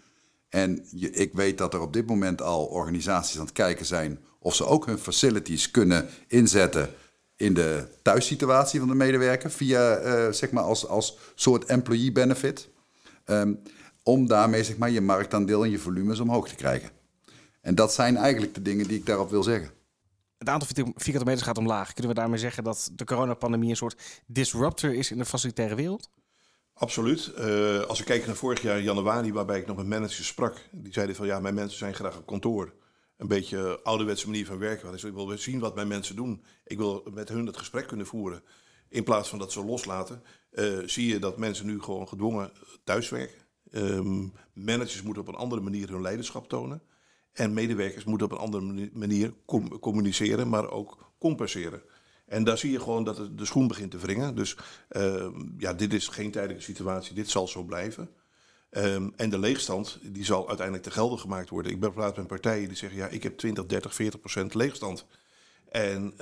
[0.49, 4.19] En je, ik weet dat er op dit moment al organisaties aan het kijken zijn
[4.39, 6.89] of ze ook hun facilities kunnen inzetten
[7.35, 12.69] in de thuissituatie van de medewerker via eh, zeg maar als, als soort employee benefit.
[13.25, 13.53] Ehm,
[14.09, 16.89] om daarmee zeg maar, je marktaandeel en je volumes omhoog te krijgen.
[17.61, 19.71] En dat zijn eigenlijk de dingen die ik daarop wil zeggen.
[20.37, 21.93] Het aantal vier- vierkante meters gaat omlaag.
[21.93, 26.09] Kunnen we daarmee zeggen dat de coronapandemie een soort disruptor is in de facilitaire wereld?
[26.73, 27.33] Absoluut.
[27.33, 30.93] Eh, als we kijken naar vorig jaar januari, waarbij ik nog met managers sprak, die
[30.93, 32.73] zeiden van ja, mijn mensen zijn graag op kantoor.
[33.17, 34.91] Een beetje ouderwetse manier van werken.
[34.91, 36.43] Dus ik wil zien wat mijn mensen doen.
[36.63, 38.43] Ik wil met hun het gesprek kunnen voeren.
[38.89, 42.51] In plaats van dat ze loslaten, eh, zie je dat mensen nu gewoon gedwongen
[42.83, 43.48] thuiswerken.
[43.71, 46.81] Ehm, managers moeten op een andere manier hun leiderschap tonen.
[47.33, 51.81] En medewerkers moeten op een andere mani- manier com- communiceren, maar ook compenseren.
[52.25, 54.35] En daar zie je gewoon dat de schoen begint te wringen.
[54.35, 54.57] Dus
[54.89, 58.09] ehm, ja, dit is geen tijdelijke situatie, dit zal zo blijven.
[58.69, 61.71] Ehm, en de leegstand die zal uiteindelijk te gelden gemaakt worden.
[61.71, 65.05] Ik ben praat met partijen die zeggen, ja, ik heb 20, 30, 40 procent leegstand.
[65.69, 66.13] En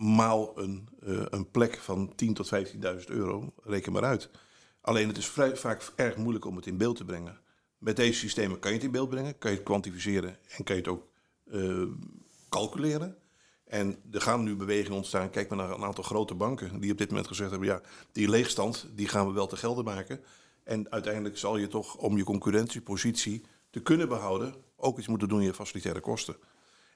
[0.00, 4.30] maal een, eh, een plek van 10 tot 15.000 euro, reken maar uit.
[4.90, 7.40] Alleen het is vrij, vaak erg moeilijk om het in beeld te brengen.
[7.78, 10.76] Met deze systemen kan je het in beeld brengen, kan je het kwantificeren en kan
[10.76, 11.06] je het ook
[11.50, 11.82] eh,
[12.48, 13.16] calculeren.
[13.64, 15.30] En er gaan nu bewegingen ontstaan.
[15.30, 17.80] Kijk maar naar een aantal grote banken die op dit moment gezegd hebben: ja,
[18.12, 20.20] die leegstand die gaan we wel te gelden maken.
[20.64, 25.40] En uiteindelijk zal je toch om je concurrentiepositie te kunnen behouden ook iets moeten doen
[25.40, 26.36] in je facilitaire kosten.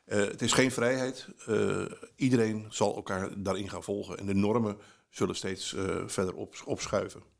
[0.04, 1.28] Eh, het is geen vrijheid.
[1.46, 1.84] Eh,
[2.16, 4.18] iedereen zal elkaar daarin gaan volgen.
[4.18, 4.78] En de normen
[5.10, 5.76] zullen steeds
[6.06, 7.33] verder op, opschuiven.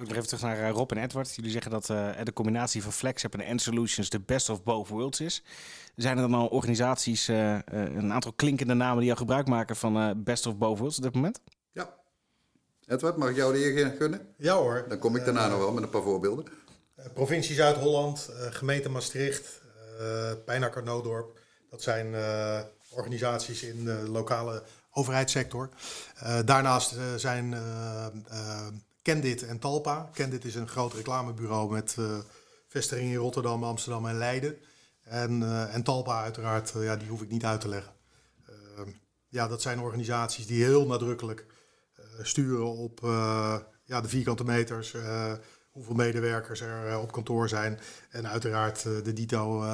[0.00, 1.34] Ook nog even terug naar eh, Rob en Edward.
[1.34, 5.20] Jullie zeggen dat eh, de combinatie van FlexApp en N-Solutions de best of both worlds
[5.20, 5.42] is.
[5.96, 9.76] Zijn er dan al organisaties, eh, eh, een aantal klinkende namen die al gebruik maken
[9.76, 11.40] van eh, best of both worlds op dit moment?
[11.72, 11.94] Ja.
[12.86, 14.34] Edward, mag ik jou de eer gunnen?
[14.36, 14.84] Ja hoor.
[14.88, 16.44] Dan kom ik daarna nog wel met een paar voorbeelden.
[16.94, 19.60] Eh, provincie Zuid-Holland, eh, gemeente Maastricht,
[19.98, 21.38] eh Pijnakker Noodorp.
[21.70, 24.62] Dat zijn eh, organisaties in de lokale
[24.92, 25.68] overheidssector.
[26.16, 27.54] Eh, daarnaast zijn
[29.02, 30.10] Candid en Talpa.
[30.12, 32.18] Candid is een groot reclamebureau met eh,
[32.68, 34.58] vestigingen in Rotterdam, Amsterdam en Leiden.
[35.10, 37.92] En, eh, en Talpa uiteraard, eh, ja, die hoef ik niet uit te leggen.
[38.46, 38.54] Eh,
[39.28, 41.46] ja, dat zijn organisaties die heel nadrukkelijk
[42.22, 43.00] sturen op
[43.84, 44.94] ja, de vierkante meters,
[45.70, 47.78] hoeveel medewerkers er op kantoor zijn.
[48.10, 49.64] En uiteraard de dito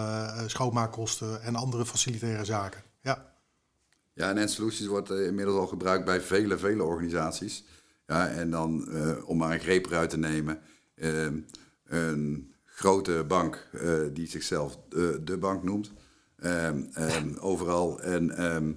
[0.46, 2.82] schoonmaakkosten en andere facilitaire zaken.
[3.00, 3.36] Ja.
[4.16, 7.64] Ja, en N-Solutions wordt eh, inmiddels al gebruikt bij vele, vele organisaties.
[8.06, 10.60] Ja, en dan, eh, om maar een greep eruit te nemen,
[10.94, 11.26] eh,
[11.86, 15.92] een grote bank eh, die zichzelf de, de bank noemt,
[16.38, 18.00] ehm, ehm, overal.
[18.00, 18.72] En, ehm,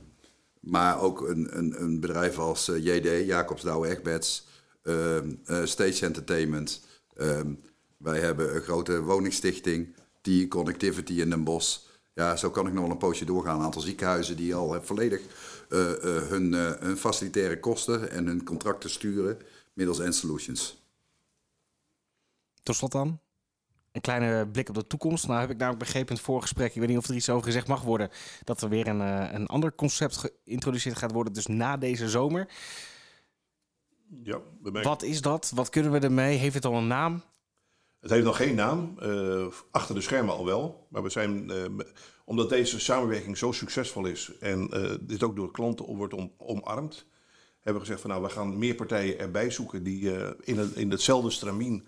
[0.60, 4.48] maar ook een, een, een bedrijf als eh, JD, Jacobs Douwe Egberts,
[4.84, 6.82] ehm, eh, Stage Entertainment.
[7.15, 7.54] ehm,
[7.98, 11.80] wij hebben een grote woningstichting, T-Connectivity in Den Bosch.
[12.19, 13.58] Ja, zo kan ik nog wel een poosje doorgaan.
[13.60, 15.21] Een aantal ziekenhuizen die al eh, volledig
[15.69, 19.38] eh, eh, hun, eh, hun facilitaire kosten en hun contracten sturen
[19.73, 20.84] middels N-Solutions.
[22.63, 23.19] Tot slot dan,
[23.91, 25.27] een kleine blik op de toekomst.
[25.27, 27.45] Nou heb ik namelijk begrepen in het voorgesprek, ik weet niet of er iets over
[27.45, 28.10] gezegd mag worden,
[28.43, 32.47] dat er weer een, eh, een ander concept geïntroduceerd gaat worden, dus na deze zomer.
[34.23, 35.51] Ja, Wat is dat?
[35.55, 36.38] Wat kunnen we ermee?
[36.38, 37.23] Heeft het al een naam?
[38.00, 40.88] Het heeft nog geen naam, eh, achter de schermen al wel.
[40.90, 41.66] Maar we zijn, eh,
[42.26, 47.06] omdat deze samenwerking zo succesvol is en eh, dit ook door klanten wordt om, omarmd,
[47.56, 50.12] hebben we gezegd van nou, we gaan meer partijen erbij zoeken die
[50.44, 51.88] in, in hetzelfde stramien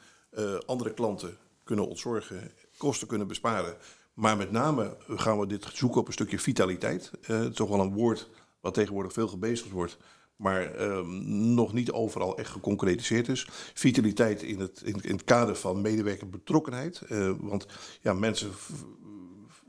[0.65, 3.78] andere klanten kunnen ontzorgen, kosten kunnen besparen.
[4.13, 7.12] Maar met name gaan we dit zoeken op een stukje vitaliteit.
[7.54, 9.97] Toch wel een woord wat tegenwoordig veel gebezigd wordt.
[10.41, 13.47] Maar ehm, nog niet overal echt geconcretiseerd is.
[13.73, 17.01] Vitaliteit in het, in, in het kader van medewerkerbetrokkenheid.
[17.10, 17.65] Uh, want
[18.01, 18.51] ja, mensen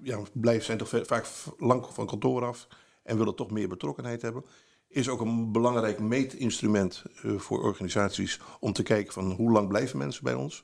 [0.03, 1.27] ja, blijven, zijn toch vaak
[1.59, 2.69] lang van kantoor af
[3.03, 4.45] en willen toch meer betrokkenheid hebben.
[4.89, 9.99] Is ook een belangrijk meetinstrument uh, voor organisaties om te kijken van hoe lang blijven
[9.99, 10.63] mensen bij ons.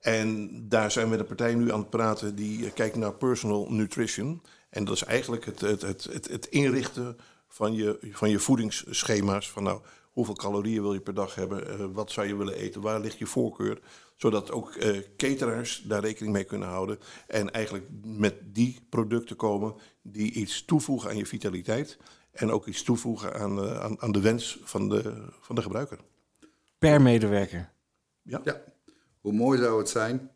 [0.00, 3.66] En daar zijn we een partij nu aan het praten die uh, kijkt naar personal
[3.70, 4.42] nutrition.
[4.70, 7.16] En dat is eigenlijk het, het, het, het, het inrichten
[7.48, 9.50] van je, van je voedingsschema's.
[9.50, 9.80] Van nou,
[10.12, 11.80] hoeveel calorieën wil je per dag hebben?
[11.80, 12.80] Uh, wat zou je willen eten?
[12.80, 13.80] Waar ligt je voorkeur?
[14.16, 16.98] Zodat ook uh, cateraars daar rekening mee kunnen houden.
[17.26, 21.98] En eigenlijk met die producten komen die iets toevoegen aan je vitaliteit.
[22.30, 25.98] En ook iets toevoegen aan, uh, aan, aan, de wens van de, van de gebruiker.
[26.78, 27.72] Per medewerker.
[28.22, 28.40] Ja.
[28.44, 28.62] ja.
[29.20, 30.30] Hoe mooi zou het zijn,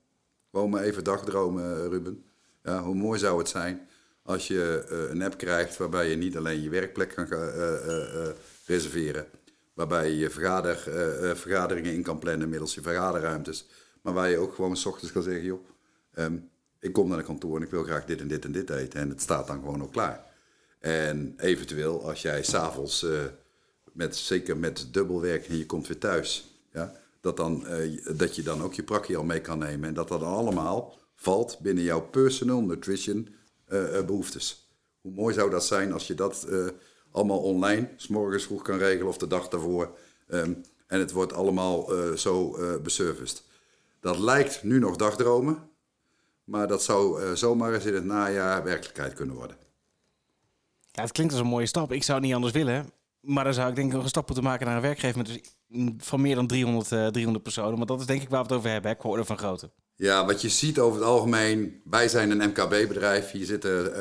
[0.50, 2.24] gewoon maar even dagdromen Ruben.
[2.62, 3.88] Ja, hoe mooi zou het zijn
[4.22, 7.38] als je uh, een app krijgt waarbij je niet alleen je werkplek kan uh,
[7.86, 8.28] uh,
[8.66, 9.26] reserveren,
[9.74, 10.76] waarbij je vergader,
[11.36, 13.66] vergaderingen in kan plannen middels je vergaderruimtes,
[14.02, 15.66] maar waar je ook gewoon s ochtends kan zeggen, joh,
[16.14, 18.70] um, ik kom naar het kantoor en ik wil graag dit en dit en dit
[18.70, 19.00] eten.
[19.00, 20.24] En het staat dan gewoon ook klaar.
[20.78, 23.06] En eventueel, als jij s'avonds,
[23.92, 27.66] met, zeker met dubbelwerk en je komt weer thuis, ja, dat, dan,
[28.16, 29.88] dat je dan ook je prakje al mee kan nemen.
[29.88, 33.41] En dat dat allemaal valt binnen jouw personal nutrition uh,
[34.06, 34.68] behoeftes.
[35.00, 36.66] Hoe mooi zou dat zijn als je dat uh,
[37.10, 39.96] allemaal online, morgens vroeg kan regelen of de dag daarvoor.
[40.28, 43.42] Um, en het wordt allemaal uh, zo beserviced.
[44.00, 45.70] Dat lijkt nu nog dagdromen,
[46.44, 49.56] maar dat zou zomaar eens in het najaar werkelijkheid kunnen worden.
[50.90, 51.92] Ja, het klinkt als een mooie stap.
[51.92, 52.92] Ik zou het niet anders willen.
[53.20, 55.26] Maar dan zou ik denk ik nog een stap moeten maken naar een werkgever met
[55.26, 55.40] dus
[56.06, 57.78] van meer dan 300, 300 personen.
[57.78, 59.70] Maar dat is denk ik waar we het over hebben, hè, orde van grootte.
[59.96, 63.30] Ja, wat je ziet over het algemeen, wij zijn een MKB-bedrijf.
[63.30, 63.92] Hier zitten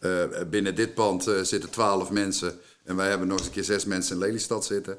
[0.00, 2.58] uh, uh, binnen dit pand uh, zitten twaalf mensen.
[2.84, 4.98] En wij hebben nog eens een keer zes mensen in Lelystad zitten.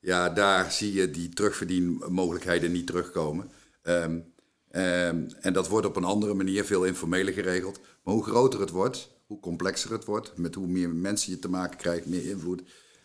[0.00, 3.50] Ja, daar zie je die terugverdienmogelijkheden niet terugkomen.
[3.82, 4.32] Um,
[4.72, 7.80] um, en dat wordt op een andere manier, veel informeler geregeld.
[8.02, 11.48] Maar hoe groter het wordt, hoe complexer het wordt, met hoe meer mensen je te
[11.48, 12.62] maken krijgt, meer invloed.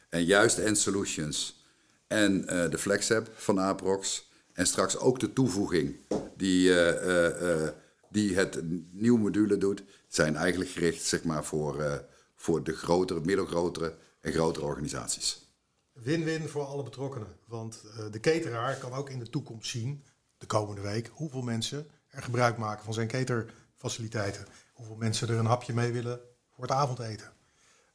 [0.10, 1.64] En juist End Solutions
[2.08, 4.31] en de Flex App van Aprox
[4.62, 5.96] en straks ook de toevoeging
[6.38, 7.70] die, uh, uh,
[8.10, 8.60] die het
[8.92, 12.04] nieuwe module doet, zijn eigenlijk gericht zeg maar, voor,
[12.36, 15.50] voor de grotere, middelgrotere en grotere organisaties.
[15.94, 17.28] Win-win voor alle betrokkenen.
[17.46, 20.04] Want de cateraar kan ook in de toekomst zien,
[20.38, 24.46] de komende week, hoeveel mensen er gebruik maken van zijn caterfaciliteiten.
[24.74, 26.20] Hoeveel mensen er een hapje mee willen
[26.54, 27.32] voor het avondeten.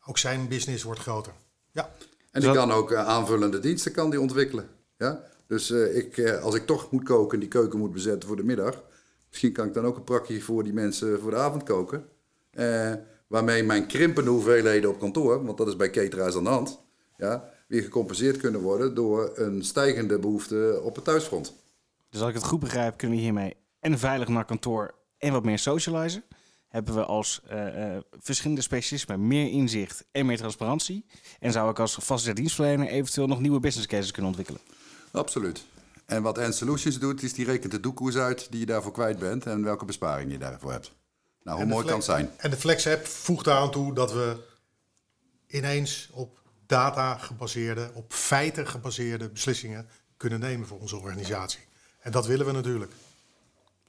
[0.05, 1.33] Ook zijn business wordt groter.
[1.71, 1.91] Ja.
[2.31, 4.69] En die kan ook aanvullende diensten kan die ontwikkelen.
[4.99, 5.35] Ja?
[5.47, 8.37] Dus uh, ik, uh, als ik toch moet koken en die keuken moet bezetten voor
[8.37, 8.85] de middag,
[9.29, 12.07] misschien kan ik dan ook een prakje voor die mensen voor de avond koken.
[12.53, 12.93] Uh,
[13.27, 16.81] waarmee mijn krimpende hoeveelheden op kantoor, want dat is bij cateraars aan de hand,
[17.17, 21.55] ja, weer gecompenseerd kunnen worden door een stijgende behoefte op het thuisfront.
[22.11, 25.45] Dus als ik het goed begrijp, kunnen we hiermee en veilig naar kantoor en wat
[25.45, 26.25] meer socializen.
[26.69, 27.43] Hebben we als
[28.21, 31.05] verschillende specialismen meer inzicht en meer transparantie.
[31.41, 34.61] En zou ik als vaste dienstverlener eventueel nog nieuwe business cases kunnen ontwikkelen.
[35.17, 35.65] Absoluut.
[36.07, 39.19] En wat End Solutions doet, is die rekent de doekoers uit die je daarvoor kwijt
[39.19, 40.93] bent en welke besparing je daarvoor hebt.
[41.43, 42.31] Nou, hoe mooi kan het zijn?
[42.37, 44.37] En de Flex app voegt eraan toe dat we
[45.47, 51.61] ineens op data gebaseerde, op feiten gebaseerde beslissingen kunnen nemen voor onze organisatie.
[52.01, 52.93] En dat willen we natuurlijk.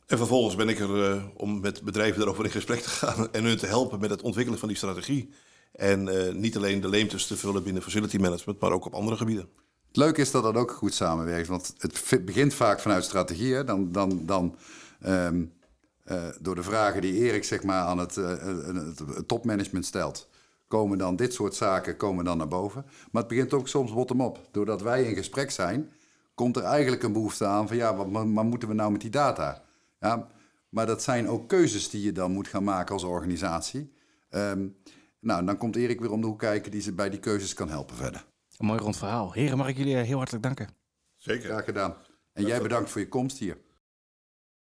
[0.05, 3.43] En vervolgens ben ik er uh, om met bedrijven erover in gesprek te gaan en
[3.43, 5.33] hun te helpen met het ontwikkelen van die strategie.
[5.71, 9.17] En uh, niet alleen de leemtes te vullen binnen facility management, maar ook op andere
[9.17, 9.49] gebieden.
[9.97, 13.65] Het leuke is dat dat ook goed samenwerkt, want het begint vaak vanuit strategieën.
[13.65, 14.55] Dan, dan, dan
[15.05, 15.53] um,
[16.05, 20.29] uh, door de vragen die Erik zeg maar, aan het, uh, het, het, topmanagement stelt,
[20.67, 22.85] komen dan dit soort zaken komen dan naar boven.
[23.11, 24.39] Maar het begint ook soms bottom-up.
[24.51, 25.91] Doordat wij in gesprek zijn,
[26.35, 29.09] komt er eigenlijk een behoefte aan van ja, wat, wat moeten we nou met die
[29.09, 29.63] data?
[29.99, 30.27] Ja,
[30.69, 33.93] maar dat zijn ook keuzes die je dan moet gaan maken als organisatie.
[34.29, 34.75] Um,
[35.19, 37.69] nou, dan komt Erik weer om de hoek kijken die ze bij die keuzes kan
[37.69, 38.25] helpen verder.
[38.57, 39.33] Een mooi rond verhaal.
[39.33, 40.69] Heren, mag ik jullie heel hartelijk danken.
[41.15, 41.49] Zeker.
[41.49, 41.97] Graag gedaan.
[42.33, 43.57] En jij bedankt voor je komst hier.